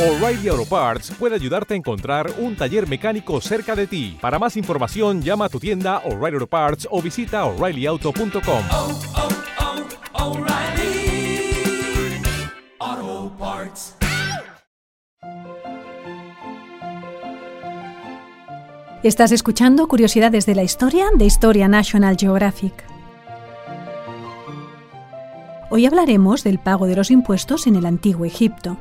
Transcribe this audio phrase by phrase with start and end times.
[0.00, 4.16] O'Reilly Auto Parts puede ayudarte a encontrar un taller mecánico cerca de ti.
[4.18, 8.62] Para más información, llama a tu tienda O'Reilly Auto Parts o visita oreillyauto.com.
[8.72, 9.00] oh,
[12.80, 13.96] oh, Parts.
[19.02, 22.72] Estás escuchando Curiosidades de la Historia de Historia National Geographic.
[25.68, 28.78] Hoy hablaremos del pago de los impuestos en el antiguo Egipto.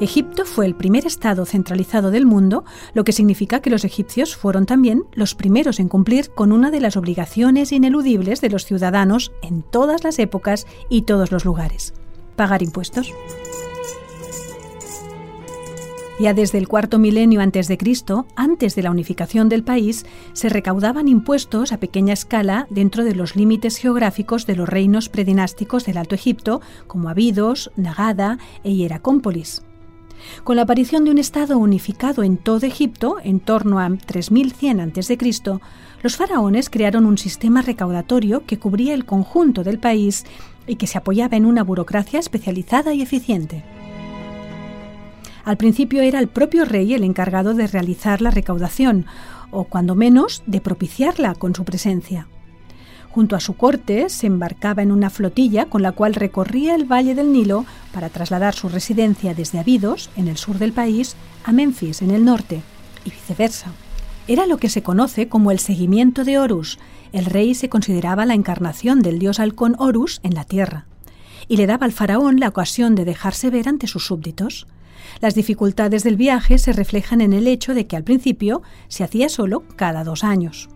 [0.00, 2.64] Egipto fue el primer estado centralizado del mundo,
[2.94, 6.80] lo que significa que los egipcios fueron también los primeros en cumplir con una de
[6.80, 11.92] las obligaciones ineludibles de los ciudadanos en todas las épocas y todos los lugares,
[12.34, 13.12] pagar impuestos.
[16.18, 20.48] Ya desde el cuarto milenio antes de Cristo, antes de la unificación del país, se
[20.48, 25.98] recaudaban impuestos a pequeña escala dentro de los límites geográficos de los reinos predinásticos del
[25.98, 29.62] Alto Egipto, como Abidos, Nagada e Hieracómpolis.
[30.44, 35.18] Con la aparición de un Estado unificado en todo Egipto, en torno a 3100 a.C.,
[36.02, 40.24] los faraones crearon un sistema recaudatorio que cubría el conjunto del país
[40.66, 43.64] y que se apoyaba en una burocracia especializada y eficiente.
[45.44, 49.06] Al principio era el propio rey el encargado de realizar la recaudación,
[49.50, 52.28] o cuando menos de propiciarla con su presencia.
[53.10, 57.16] Junto a su corte se embarcaba en una flotilla con la cual recorría el valle
[57.16, 62.02] del Nilo para trasladar su residencia desde Abidos, en el sur del país, a Memphis,
[62.02, 62.62] en el norte,
[63.04, 63.72] y viceversa.
[64.28, 66.78] Era lo que se conoce como el seguimiento de Horus.
[67.12, 70.86] El rey se consideraba la encarnación del dios halcón Horus en la tierra,
[71.48, 74.68] y le daba al faraón la ocasión de dejarse ver ante sus súbditos.
[75.20, 79.28] Las dificultades del viaje se reflejan en el hecho de que al principio se hacía
[79.28, 80.68] solo cada dos años.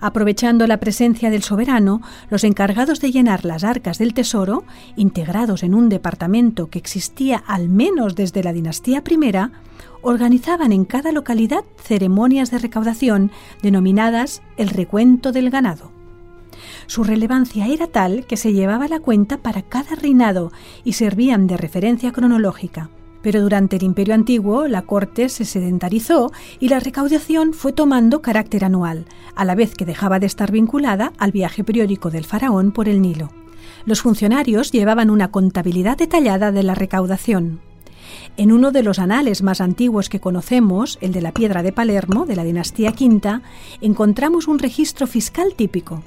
[0.00, 4.64] Aprovechando la presencia del soberano, los encargados de llenar las arcas del tesoro,
[4.96, 9.32] integrados en un departamento que existía al menos desde la dinastía I,
[10.02, 13.30] organizaban en cada localidad ceremonias de recaudación
[13.62, 15.90] denominadas el recuento del ganado.
[16.86, 20.52] Su relevancia era tal que se llevaba la cuenta para cada reinado
[20.84, 22.90] y servían de referencia cronológica.
[23.22, 28.64] Pero durante el Imperio Antiguo la corte se sedentarizó y la recaudación fue tomando carácter
[28.64, 32.88] anual, a la vez que dejaba de estar vinculada al viaje periódico del faraón por
[32.88, 33.30] el Nilo.
[33.84, 37.60] Los funcionarios llevaban una contabilidad detallada de la recaudación.
[38.36, 42.26] En uno de los anales más antiguos que conocemos, el de la Piedra de Palermo,
[42.26, 43.40] de la dinastía V,
[43.80, 46.02] encontramos un registro fiscal típico.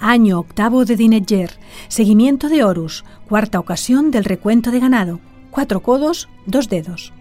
[0.00, 1.52] Año octavo de Dinetjer,
[1.88, 5.20] seguimiento de Horus, cuarta ocasión del recuento de ganado,
[5.54, 7.12] cuatro codos, dos dedos.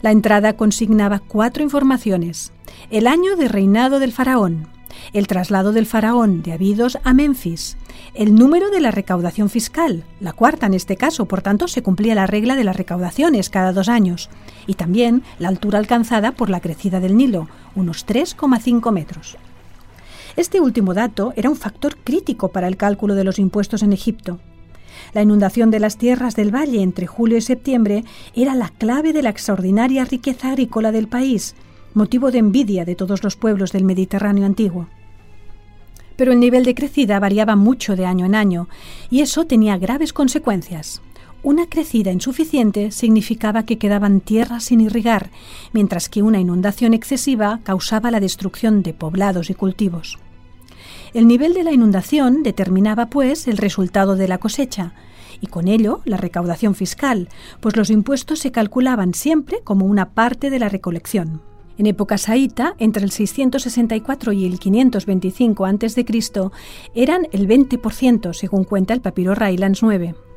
[0.00, 2.50] La entrada consignaba cuatro informaciones.
[2.90, 4.68] El año de reinado del faraón,
[5.12, 7.76] el traslado del faraón de Abidos a Memphis,
[8.14, 12.14] el número de la recaudación fiscal, la cuarta en este caso, por tanto se cumplía
[12.14, 14.30] la regla de las recaudaciones cada dos años,
[14.66, 19.36] y también la altura alcanzada por la crecida del Nilo, unos 3,5 metros.
[20.36, 24.38] Este último dato era un factor crítico para el cálculo de los impuestos en Egipto.
[25.12, 28.04] La inundación de las tierras del valle entre julio y septiembre
[28.34, 31.54] era la clave de la extraordinaria riqueza agrícola del país,
[31.94, 34.88] motivo de envidia de todos los pueblos del Mediterráneo antiguo.
[36.16, 38.68] Pero el nivel de crecida variaba mucho de año en año,
[39.08, 41.00] y eso tenía graves consecuencias.
[41.44, 45.30] Una crecida insuficiente significaba que quedaban tierras sin irrigar,
[45.72, 50.18] mientras que una inundación excesiva causaba la destrucción de poblados y cultivos.
[51.14, 54.92] El nivel de la inundación determinaba, pues, el resultado de la cosecha
[55.40, 57.28] y con ello la recaudación fiscal,
[57.60, 61.40] pues los impuestos se calculaban siempre como una parte de la recolección.
[61.78, 66.04] En época saíta, entre el 664 y el 525 a.C.,
[66.94, 70.27] eran el 20%, según cuenta el papiro Raylands 9.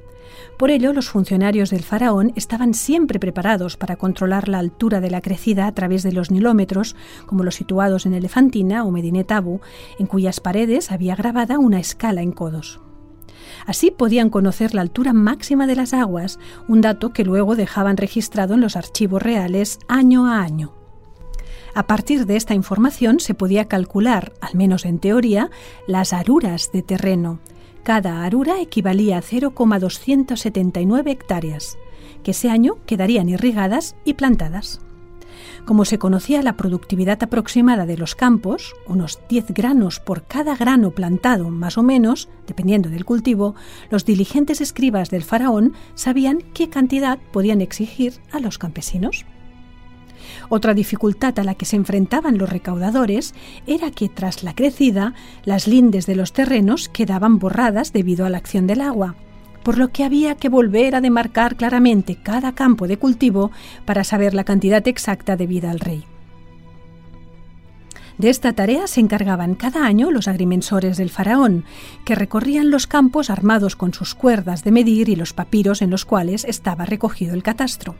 [0.61, 5.19] Por ello, los funcionarios del faraón estaban siempre preparados para controlar la altura de la
[5.19, 6.95] crecida a través de los nilómetros,
[7.25, 9.59] como los situados en Elefantina o Medinet Abu,
[9.97, 12.79] en cuyas paredes había grabada una escala en codos.
[13.65, 16.37] Así podían conocer la altura máxima de las aguas,
[16.67, 20.75] un dato que luego dejaban registrado en los archivos reales año a año.
[21.73, 25.49] A partir de esta información se podía calcular, al menos en teoría,
[25.87, 27.39] las aruras de terreno,
[27.83, 31.77] cada arura equivalía a 0,279 hectáreas,
[32.23, 34.81] que ese año quedarían irrigadas y plantadas.
[35.65, 40.91] Como se conocía la productividad aproximada de los campos, unos 10 granos por cada grano
[40.91, 43.55] plantado más o menos, dependiendo del cultivo,
[43.89, 49.25] los diligentes escribas del faraón sabían qué cantidad podían exigir a los campesinos.
[50.49, 53.33] Otra dificultad a la que se enfrentaban los recaudadores
[53.67, 55.13] era que tras la crecida
[55.45, 59.15] las lindes de los terrenos quedaban borradas debido a la acción del agua,
[59.63, 63.51] por lo que había que volver a demarcar claramente cada campo de cultivo
[63.85, 66.05] para saber la cantidad exacta debida al rey.
[68.17, 71.65] De esta tarea se encargaban cada año los agrimensores del faraón,
[72.05, 76.05] que recorrían los campos armados con sus cuerdas de medir y los papiros en los
[76.05, 77.95] cuales estaba recogido el catastro.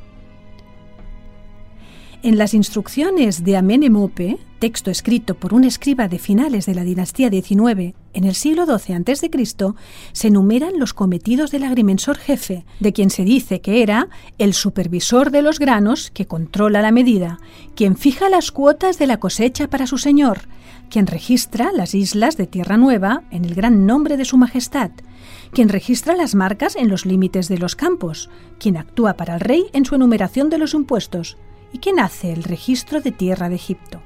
[2.24, 7.32] En las instrucciones de Amenemope, texto escrito por un escriba de finales de la dinastía
[7.32, 9.32] XIX en el siglo XII a.C.,
[10.12, 14.08] se enumeran los cometidos del agrimensor jefe, de quien se dice que era
[14.38, 17.40] el supervisor de los granos que controla la medida,
[17.74, 20.42] quien fija las cuotas de la cosecha para su señor,
[20.92, 24.92] quien registra las islas de Tierra Nueva en el gran nombre de su majestad,
[25.54, 28.30] quien registra las marcas en los límites de los campos,
[28.60, 31.38] quien actúa para el rey en su enumeración de los impuestos,
[31.72, 34.02] y quien hace el registro de tierra de Egipto.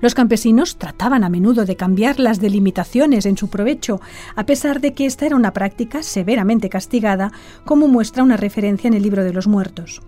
[0.00, 4.00] Los campesinos trataban a menudo de cambiar las delimitaciones en su provecho,
[4.34, 7.32] a pesar de que esta era una práctica severamente castigada,
[7.64, 10.02] como muestra una referencia en el libro de los muertos.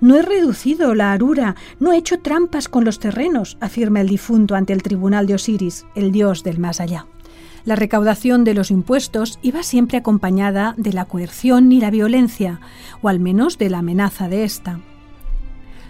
[0.00, 4.54] No he reducido la arura, no he hecho trampas con los terrenos, afirma el difunto
[4.54, 7.06] ante el tribunal de Osiris, el dios del más allá.
[7.64, 12.60] La recaudación de los impuestos iba siempre acompañada de la coerción y la violencia,
[13.00, 14.80] o al menos de la amenaza de esta.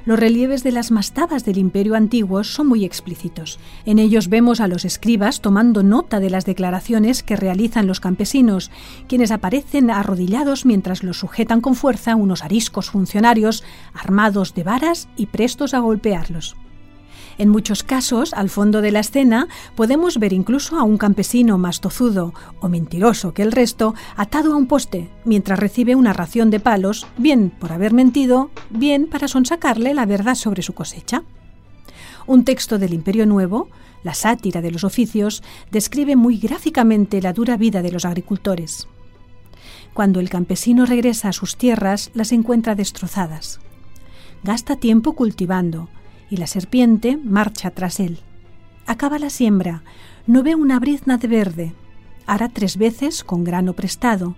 [0.05, 3.61] Los relieves de las mastabas del imperio antiguo son muy explícitos.
[3.85, 8.73] En ellos vemos a los escribas tomando nota de las declaraciones que realizan los campesinos,
[9.07, 13.63] quienes aparecen arrodillados mientras los sujetan con fuerza unos ariscos funcionarios
[13.95, 16.57] armados de varas y prestos a golpearlos.
[17.39, 21.81] En muchos casos, al fondo de la escena, podemos ver incluso a un campesino más
[21.81, 26.61] tozudo o mentiroso que el resto atado a un poste, mientras recibe una ración de
[26.61, 31.23] palos, bien por haber mentido, bien para sonsacarle la verdad sobre su cosecha.
[32.27, 33.69] Un texto del Imperio Nuevo,
[34.05, 38.89] la sátira de los oficios, describe muy gráficamente la dura vida de los agricultores.
[39.95, 43.61] Cuando el campesino regresa a sus tierras, las encuentra destrozadas.
[44.43, 45.89] Gasta tiempo cultivando,
[46.33, 48.21] y la serpiente marcha tras él.
[48.87, 49.83] Acaba la siembra,
[50.27, 51.75] no ve una brizna de verde.
[52.27, 54.35] Hará tres veces con grano prestado.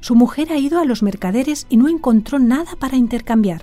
[0.00, 3.62] Su mujer ha ido a los mercaderes y no encontró nada para intercambiar.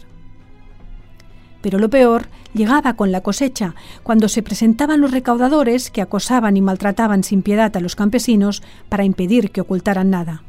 [1.61, 6.61] Pero lo peor llegaba con la cosecha, cuando se presentaban los recaudadores que acosaban y
[6.61, 10.41] maltrataban sin piedad a los campesinos para impedir que ocultaran nada.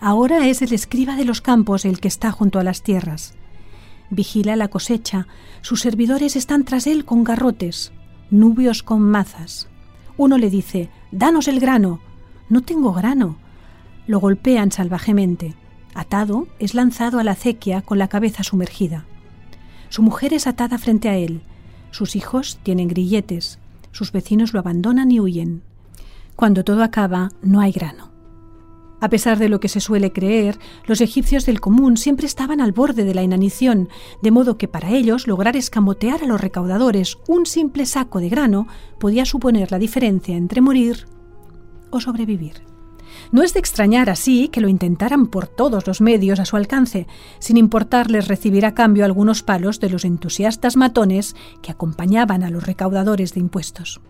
[0.00, 3.34] Ahora es el escriba de los campos el que está junto a las tierras
[4.10, 5.26] vigila la cosecha,
[5.60, 7.92] sus servidores están tras él con garrotes,
[8.30, 9.68] nubios con mazas.
[10.16, 12.00] Uno le dice, Danos el grano.
[12.48, 13.36] No tengo grano.
[14.06, 15.54] Lo golpean salvajemente.
[15.94, 19.06] Atado, es lanzado a la acequia con la cabeza sumergida.
[19.88, 21.42] Su mujer es atada frente a él.
[21.90, 23.58] Sus hijos tienen grilletes.
[23.92, 25.62] Sus vecinos lo abandonan y huyen.
[26.34, 28.15] Cuando todo acaba, no hay grano.
[29.00, 32.72] A pesar de lo que se suele creer, los egipcios del común siempre estaban al
[32.72, 33.88] borde de la inanición,
[34.22, 38.66] de modo que para ellos lograr escamotear a los recaudadores un simple saco de grano
[38.98, 41.06] podía suponer la diferencia entre morir
[41.90, 42.62] o sobrevivir.
[43.32, 47.06] No es de extrañar así que lo intentaran por todos los medios a su alcance,
[47.38, 52.66] sin importarles recibir a cambio algunos palos de los entusiastas matones que acompañaban a los
[52.66, 54.00] recaudadores de impuestos.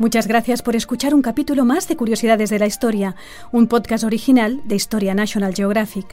[0.00, 3.16] Muchas gracias por escuchar un capítulo más de Curiosidades de la Historia,
[3.52, 6.06] un podcast original de Historia National Geographic.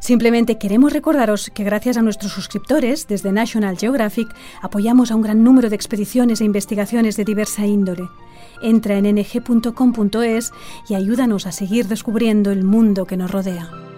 [0.00, 4.28] Simplemente queremos recordaros que gracias a nuestros suscriptores desde National Geographic
[4.60, 8.06] apoyamos a un gran número de expediciones e investigaciones de diversa índole.
[8.60, 10.52] Entra en ng.com.es
[10.90, 13.91] y ayúdanos a seguir descubriendo el mundo que nos rodea.